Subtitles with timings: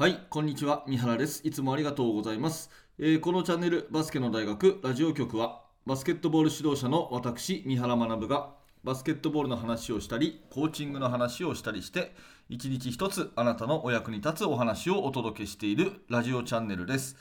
[0.00, 0.82] はい、こんにちは。
[0.86, 1.46] 三原です。
[1.46, 2.70] いつもありがとうございます。
[2.98, 8.48] えーこのチャンネル、バスケの大学ラジオ局は、バスケットボール指導者の私、三原学が、
[8.82, 12.14] バスケットボールの話をしたり、コーチングの話をしたりして、
[12.48, 17.16] 一日一つあなたのお役に立つお話をお届けしているラジオチャンネルです。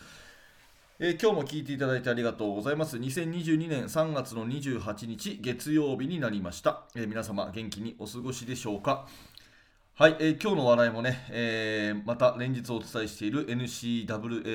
[1.00, 2.96] えー今日も聞いていただいてありがとうございます。
[2.96, 6.84] 2022年3月の28日月曜日になりました。
[6.96, 9.06] えー皆様元気にお過ごしでしょうか？
[10.00, 14.08] はい、えー今日の話題もね、えーまた連日お伝えしている NCAA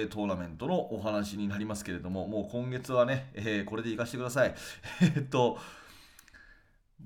[0.08, 4.54] トーナメントのお話になりますけれども、もう今月はね、えーこれでいかしてください。
[5.14, 5.58] えっと、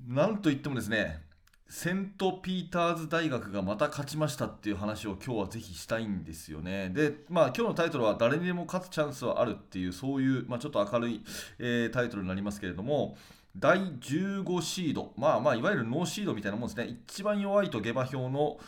[0.06, 1.20] なんといってもですね、
[1.68, 6.91] セントピーターズ大学がまた勝ちましたっていう話を今日はぜひしたいんですよね。
[6.91, 11.24] で、まあ今日のタイトルは誰にでも勝つチャンスはあるっていうそういう、まあ、ちょっと明るい、
[11.58, 13.18] えータイトルになりますけれども、
[13.56, 16.86] 第15シード、まあまあいわゆるノーシードみたいなもんですね。
[17.06, 18.58] 一番弱いと下馬評の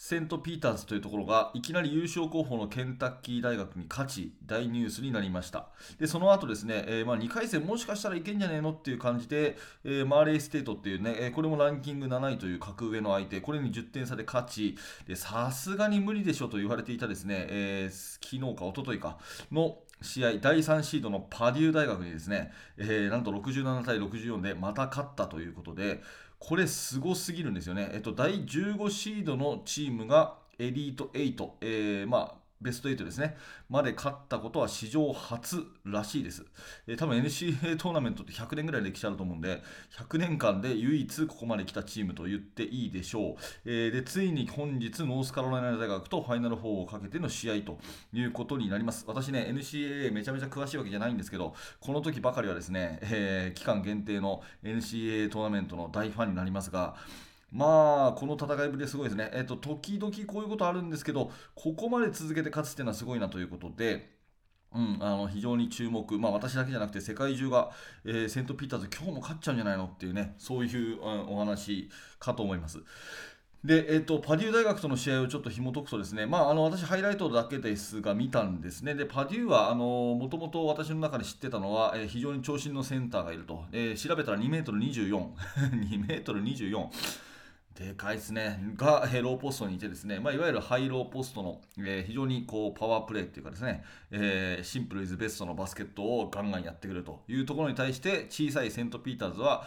[0.00, 5.66] セントピーターズというところがいきなり優勝候補のケンタッキー大学に勝ち大ニュースになりました
[5.98, 14.76] でその後ですね、えーまあ、2回戦もしかしたらいけんじゃねえのっていう感じで、えーマーレーステートっていうね、えこれもランキング7位という格上の相手これに10点差で勝ち
[15.16, 19.18] さすがに無理でしょと言われていたですね、えー昨日か一昨日か
[19.50, 26.00] の試合第3シードのパデュー大学にですね、えーなんと67対64でまた勝ったということで
[26.38, 27.90] これすごすぎるんですよね。
[27.92, 33.36] えっと、第15シードのチームがエリート8、えーまあ、ベスト8ですね、
[33.68, 36.44] まで勝ったことは史上初らしいです。
[36.86, 39.62] えー多分 NCAA トーナメントって100年ぐらい歴史あると思うんで、
[39.96, 43.34] 100年間で唯一ここまで来たチームと言っていいでしょう。
[43.64, 47.78] えーで、ついに本日、ノースカロライナ大学とファイナル4をかけての試合と
[48.12, 49.04] いうことになります。
[49.06, 56.96] 私ね、NCAA めちゃめちゃ詳しいわけじゃないんですけど、この時ばかりはですね、えー期間限定の NCAA トーナメントの大ファンになりますが、
[57.50, 59.30] まあ、この戦いぶりすごいですね。
[59.32, 64.16] えっと、時々こういうことあるんですけど、ここまで続けて勝つっていうのはすごいなということで、
[64.74, 67.70] うん、あの非常に注目、まあ、私だけじゃなくて世界中が、
[68.04, 72.78] えーセントピーターズ、今日も勝っちゃうんじゃないのっていうね、そういう、うんお話かと思います。
[73.64, 85.28] で、えっとパデュー大学との試合をちょっと紐解くとですね、まあ、あの私、ハイライトだけですが見たんですね、でパデューはもともと私の中で知ってたのは、えー非常に長身のセンターがいると、えー調べたら2メートル24、
[85.90, 86.88] 2メートル24。
[87.78, 88.58] でかいですね。
[88.74, 99.64] が、えーローポストにいてですね、まあ、いわゆるハイローポストの、えー非常にこうパワープレーっていうかですね、えーシンプルイズベストのバスケットをガンガンやってくるというところに対して、小さいセントピーターズは、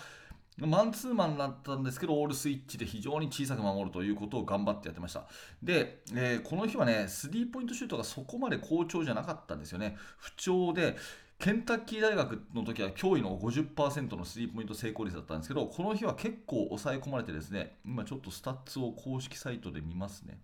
[0.58, 5.26] マンツーマンだったんですけど、オールスイッチで非常に小さく守るということを頑張ってやってました。
[5.64, 9.96] で、えーこの日はね、スリーポイントシュートがそこまで好調じゃなかったんですよね。
[10.18, 10.98] 不調で、
[11.42, 20.38] ケンタッキー大学の時は驚異の50%のスリーポイント成功率だったんですけど、この日は結構抑え込まれてですね、今ちょっとスタッツを公式サイトで見ますね。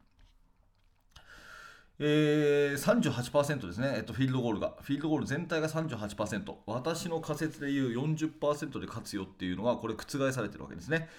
[1.99, 4.73] えー、38%ですね、えっと、フィールドゴールが。
[4.81, 6.55] フィールドゴール全体が38%。
[6.65, 11.09] 私の仮説でいう40%で勝つよっていうのは、これ覆されてるわけですね。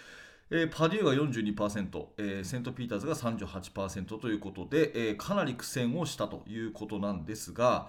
[0.50, 7.88] えーパデューが42%、えーセントピーターズが38%ということで、えーかなり苦戦をしたということなんですが、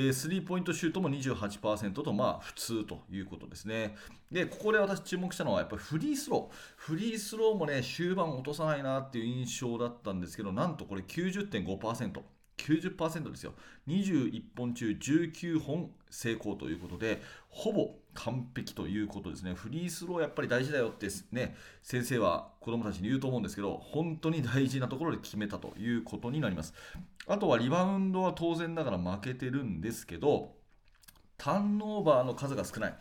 [0.00, 3.96] えスリーポイントシュートも28%と、まあ、普通ということですね。
[4.30, 6.54] で、ここで私注目したのは、やっぱりフリースロー。
[6.76, 12.37] フリースローもね、終盤落とさないなっていう印象だったんですけど、なんとこれ90.5%。
[12.68, 13.54] 90%ですよ。
[13.86, 19.54] 21本中19本成功ということで、ほぼ完璧ということですね。
[19.54, 26.74] フリースローやっぱり大事だよってね、先生は子供たちに言うと思うんですけど、本当に大事なところで決めたということになります。
[27.26, 30.56] あとはリバウンドは当然ながら負けてるんですけど、
[31.36, 32.98] ターンオーバーの数が少ない。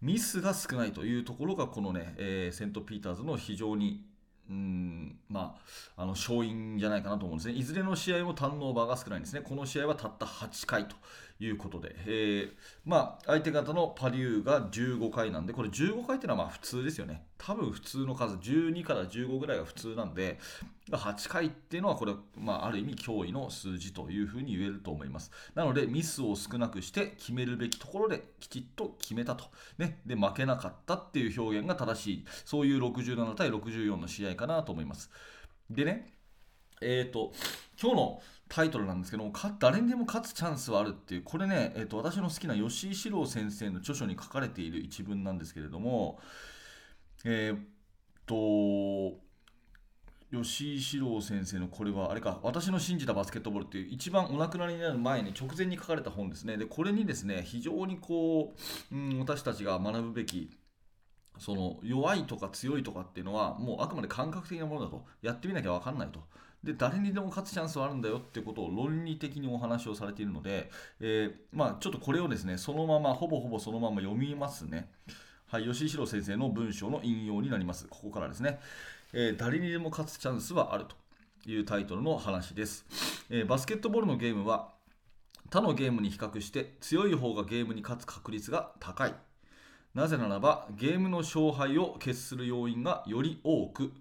[0.00, 4.04] ミスが少ないというところが、このね、えーセントピーターズの非常に
[4.50, 5.56] うんま
[5.96, 7.54] あ、あの勝因じゃないかなと思うんですね。
[7.54, 9.40] いずれの試合もターンオーバーが少ないんですね。
[9.40, 10.96] この試合はたった8回と
[11.40, 12.50] いうことで、えー
[12.84, 17.26] まあ、相手方のパリューが15回なんで、これ15回っていうのはまあ普通ですよね。
[17.38, 20.38] 多分普通の数、12から15ぐらいが普通なんで、
[20.90, 25.32] 8回っていうのはこれ、まあ、ある意味驚異の数字というふうに言えると思います。
[25.54, 29.46] なので、ミスを少なくして決めるべきところできちっと決めたと。
[29.78, 35.10] ね、で、負けなかったっていう表現が正しい、そういう67対64の試合かなと思います。
[35.70, 36.13] でね、
[36.84, 37.32] えっ、と、
[37.80, 46.18] 今日のタイトルなんですけども、誰にでも勝つチャンスはあるっていう、これね、えー、と私の好きな吉井史郎先生の著書に書かれている一文なんですけれども、
[47.24, 47.58] えーっ
[48.26, 49.18] と、
[50.30, 56.56] 吉井史郎先生のこれはあれか私の信じたバスケットボールっていう一番お亡くなりになる前に直前に書かれた本ですね。
[56.56, 58.54] でこれにですね非常にこ
[58.92, 60.50] う、うん、私たちが学ぶべき
[61.38, 66.20] その弱いとか強いとかっていうのはもうあくまで感覚的なものだとやってみなきゃ分かんないと
[66.64, 74.88] で誰にでも勝つチャンスはあるんだよってことを論理的にお話をされているので、えー、まあ、ちょっとこれをですねそのままほぼほぼそのまま読みますね。
[75.46, 77.86] はい、吉井史郎先生の文章の引用になります。
[77.88, 78.58] ここからですね、
[79.12, 80.96] えー、誰にでも勝つチャンスはあると
[81.50, 82.86] いうタイトルの話です。
[83.28, 84.72] えー、バスケットボールのゲームは
[85.50, 89.14] 他のゲームに比較して強い方がゲームに勝つ確率が高い。
[89.94, 93.92] なぜならばゲームの勝敗を決する要因がより多く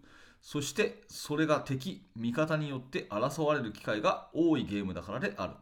[0.42, 5.54] そしてそれが敵味方によって争われる機会が多いゲームだからである。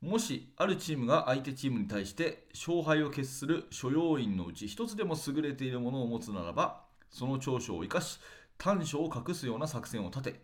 [0.00, 8.20] もしあるチームが相手チームに対して勝敗を決する諸要因のうち一つでも優れているものを持つならばその長所を生かし
[8.58, 10.40] 短所を隠すような作戦を立て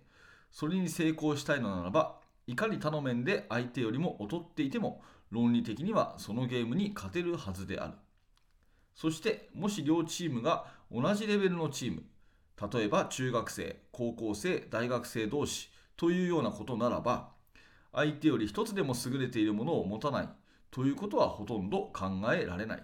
[0.51, 2.17] それに成功したいのならば
[2.49, 7.95] いかに他の面で相手よりも劣っていても論理的にはそのゲームに勝てるはずである。
[8.95, 12.03] そしてもし両チームが同じレベルのチーム
[12.73, 17.31] 例えば中学生高校生大学生同士というようなことならば
[17.93, 20.29] 相手より一つでも優れているものを持たない
[20.71, 22.83] ということはほとんど考えられない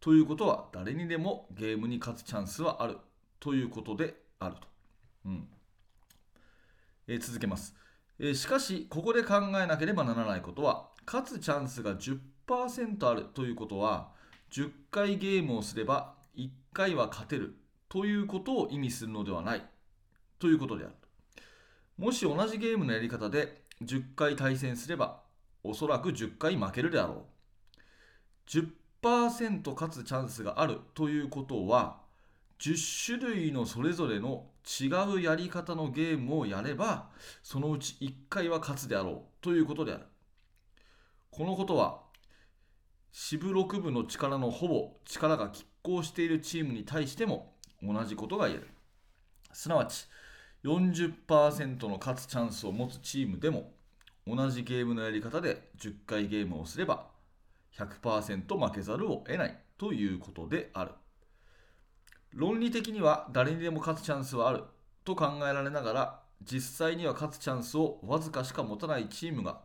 [0.00, 2.98] ということは誰にでもゲームに勝つチャンスはある
[3.40, 4.66] ということであると、
[5.26, 5.48] うん。
[7.06, 7.74] えー、続けます、
[8.18, 14.10] えー、しかしここで考えなければならないことは勝つチャンスが10%あるということは
[14.54, 17.56] 10回ゲームをすれば1回は勝てる
[17.88, 19.64] ということを意味するのではない
[20.38, 20.94] ということである。
[21.98, 25.22] もし同じゲームのやり方で10回対戦すれば
[25.64, 27.26] おそらく10回負けるであろ
[28.46, 28.48] う。
[28.48, 31.98] 10%勝つチャンスがあるということは
[32.60, 34.46] 10種類のそれぞれの
[34.80, 34.86] 違
[35.16, 37.10] うやり方のゲームをやれば
[37.42, 40.04] そのうち1回は勝つであろうということである。
[41.32, 42.03] このことは
[43.16, 48.68] 支部6部の力のほぼ力が拮抗しているチームに対しても同じことが言える。
[49.52, 50.08] すなわち、
[50.64, 53.70] 40%の勝つチャンスを持つチームでも、
[54.26, 57.06] 同じゲームのやり方で10回ゲームをすれば、
[57.76, 60.90] 100%負けざるを得ないということである。
[62.32, 64.64] 論理的には誰にでも勝つチャンスはある
[65.04, 69.60] と考えられながら、実際には勝つチャンスをわずかしか持たないチームが、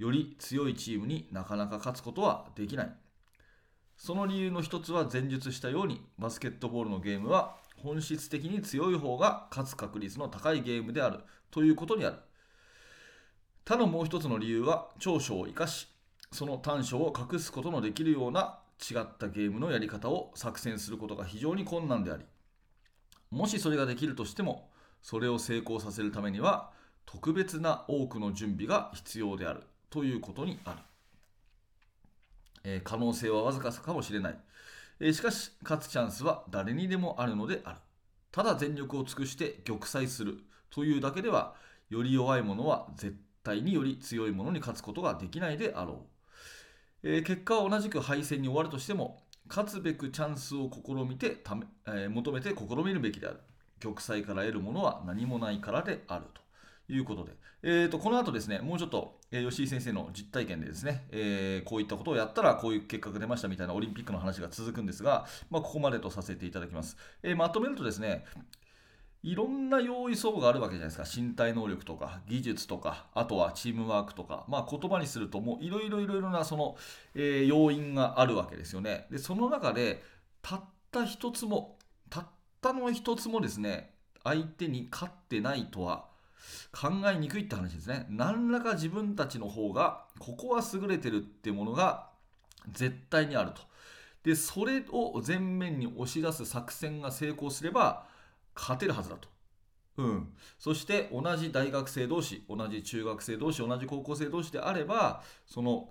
[0.00, 2.92] より強いチームになかなか勝つことはできない。
[3.98, 11.20] その理由の一つは前述したようにバスケットボールのゲームは本質的に強い方が勝つ確率の高いゲームである
[11.50, 12.16] ということにある
[13.66, 15.86] 他のもう一つの理由は長所を生かし
[16.32, 22.24] その短所を隠すことのできるような違ったゲームのやり方を作戦することが非常に困難であり
[23.30, 24.70] もしそれができるとしても
[25.02, 26.70] それを成功させるためには
[27.04, 30.78] 特別な多くの準備が必要であるということにある。
[32.62, 34.38] えー、可能性はわずかかもしれない、
[35.00, 37.78] えー、しかし勝つチャンスは誰にでもあるのである。
[38.32, 40.38] ただ全力を尽くして玉砕する。
[40.70, 41.54] というだけでは
[41.88, 46.06] より弱い者は絶対により強い者に勝つことができないであろ
[47.02, 53.40] う、えー、結果は同じく敗戦に終わるとしても勝つべくチャンスを試みてため、え求めて試みるべきである。
[53.80, 56.40] 玉砕から得るものは何もないからであると。
[56.92, 57.32] いうことで、
[57.62, 66.96] えーと、この後ですね、もうちょっと、えー、吉井先生の実体験でですね、えー、こういったことをやったらこういう結果が出ましたみたいなオリンピックの話が続くんですが、まあ、ここまでとさせていただきます。
[67.22, 68.24] えー、まとめるとですね、
[69.22, 71.20] いろんな用意層があるわけじゃないですか。
[71.22, 76.76] 身体能力とか、技術とか、あとはチームワークとか、まあ、言葉にするともういろいろいろいろなその、
[77.14, 79.06] え、要因があるわけですよね。
[79.10, 80.02] で、その中で、
[80.40, 81.76] たった一つも、
[82.08, 82.26] たっ
[82.62, 86.09] たの一つもですね、相手に勝ってないとは
[86.72, 88.06] 考えにくいって話ですね。
[88.10, 92.08] 何らか自分たちの方が、ここは優れてるってものが
[92.72, 93.62] 絶対にあると。
[94.22, 98.06] で、それを前面に押し出す作戦が成功すれば、
[98.54, 99.28] 勝てるはずだと。
[99.96, 105.90] うん、そして同じ大学生同士、同じ中学生同士、同じ高校生同士であれば、その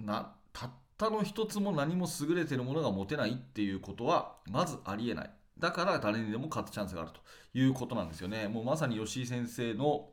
[0.00, 5.30] なたったの一つも何も優れてるものが持てないっていうことはまずありえない。
[5.58, 7.20] だから誰にでも勝つチャンスがあると
[7.58, 8.48] いうことなんですよね。
[8.48, 10.08] もうまさに吉井先生の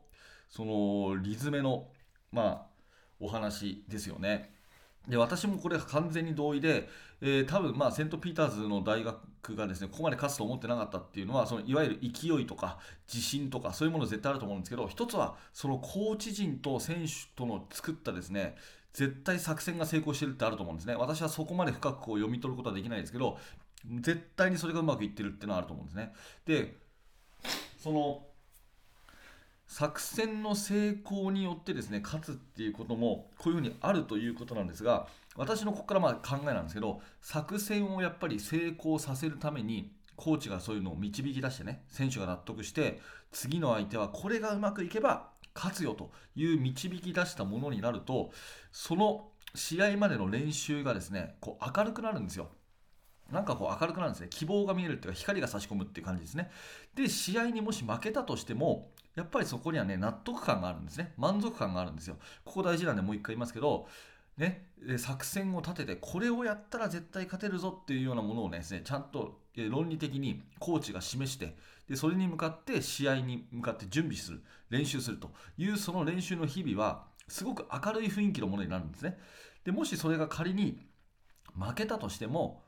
[0.48, 1.88] そのリズメの
[2.30, 2.66] まあ
[3.20, 4.52] お話ですよね。
[5.08, 6.88] で私もこれ完全に同意で、
[7.20, 12.78] えー、多分まあセント・ピーターズの大学がですねここまで勝つと思ってなかったっていうのはそのいわゆる勢いとか
[13.12, 18.54] 自信とかそういうもの絶対あると思うんですけど一つはそのコーチ陣と選手との作ったですね
[18.92, 23.38] 絶対作戦が成功してるってあると思うんですね私はそこまで深くこう読み取ることはできないですけど
[24.00, 26.12] 絶対にそれがうまくいってるっていうのはあると思うんですね。
[26.46, 26.76] で
[27.78, 28.26] その
[29.66, 43.00] 作戦の成功によってですね勝つっていうこともこういうふうにあるということなんですが私のここからまあ考えなんですけど作戦をやっぱり成功させるためにコーチがそういうのを導き出してね選手が納得して
[43.32, 48.30] 次の相手はこれがうまくいけば勝つよという導き出したものになると
[48.72, 52.50] その試合までの練習がですねこう明るくなるんですよ。
[53.30, 54.28] なんかこう明るくなるんですね。
[54.30, 56.50] 希望が見えるっていうか光が差し込むっていう感じですね。
[56.94, 61.12] で、試合にもし負けたとしても、やっぱりそこにはね、納得感があるんですね。
[61.16, 62.16] 満足感があるんですよ。
[62.44, 63.86] ここ大事なんでもう一回言いますけど、
[64.38, 71.54] ね、作戦を立ててこれをやったら絶対勝てるぞっていうようなものをねちゃんと論理的にコーチが示して
[71.88, 79.18] でそれに向かって試合に向かって準備する練習するというその練習の日々はすごく明るい雰囲気のものになるんですね
[79.64, 80.80] でもしそれが仮に
[81.58, 82.62] 負けたとしても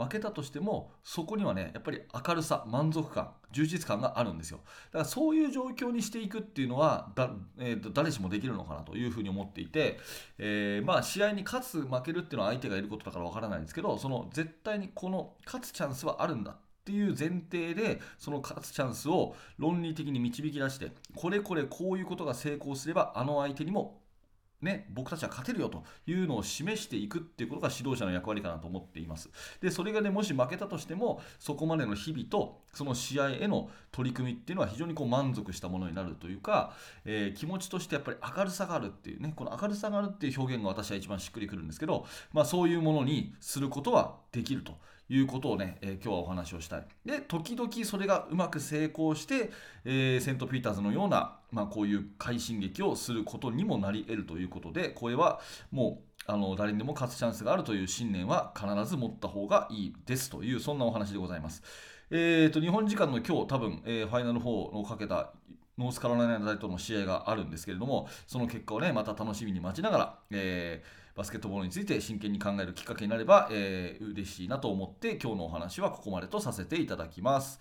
[0.00, 4.60] 負けたとしてもそこにはねやっぱり明るさ満足感充実感があるんですよ。
[4.92, 9.98] だからそういう状況にしていくっていうのはだ、えー、誰しもできるのかなというふうに思っていて、
[10.38, 24.00] えー、まあ試合に勝つ負けるっていうのは相手がいることだからわからないんですけどその絶対にこの勝つチャンスはあるんだっていう前提でその勝つチャンスを論理的に導き出してこれこれこういうことが成功すればあの相手にも
[24.62, 29.30] ね、僕たちは勝てるよというのを示していくっていうことが指導者の役割かなと思っています。
[29.60, 36.74] で、それがね、もし負けたとしても、そこまでの日々と、その試合への取り組みっていうのは非常にこう満足したものになるというか、
[37.04, 44.78] えー、気持ちとしてやっぱり明るさがあるっていうね、この明るさがあるっていう表現が私は一番しっくりくるんですけど、まあそういうものにすることはできると。
[45.12, 46.84] いうことをね、えー、今日はお話をしたい。
[47.04, 49.50] で、時々それがうまく成功して、
[49.84, 55.40] えー、セント・ピーターズのような、まあ、こういう快進撃をすることにもなり得るということで、これは
[55.72, 61.64] もうあの誰にでも勝つチャンスがあるという信念は必ず持った方がいいですという、そんなお話でございます。
[62.12, 65.32] えーと、日本時間の今日、多分、えー、ファイナル4をかけた
[65.80, 77.60] ノースカロライナ大との試合があるんですけれども、その結果をね、また楽しみに待ちながら、えーバスケットボールについて真剣に考えるきっかけになれば、えー、嬉しいなと思って今日のお話はここまでとさせていただきます。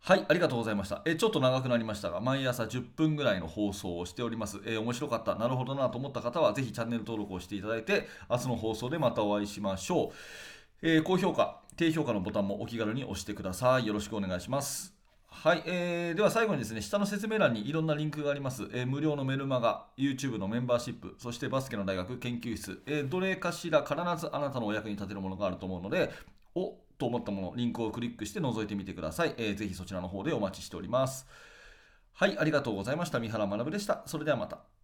[0.00, 1.02] はい、ありがとうございました。
[1.04, 4.60] えちょっと長くなりましたが、毎朝10分ぐらいの放送をしております。
[4.64, 10.12] えー、面白かった、なるほどなと思った方は、ぜひチャンネル登録をしていただいて、明日の放送でまたお会いしましょう。
[10.80, 13.86] えー、高評価、低評価のボタンもお気軽に押してください。
[13.86, 14.95] よろしくお願いします。
[15.42, 18.64] はい、えー、では最後にですね、下の説明欄にいろんなリンクがあります。
[18.72, 26.10] えー、無料のメルマガ、YouTube のメンバーシップ、そしてバスケの大学研究室、えー、どれかしら必ずあなたのお役に立てるものがあると思うので、
[26.54, 29.34] おと思ったもの、リンクをクリックして覗いてみてください。
[29.36, 31.26] えー、ぜひそちらの方でお待ちしております。
[32.14, 33.20] はい、ありがとうございました。
[33.20, 34.02] 三原学でした。
[34.06, 34.75] それではまた。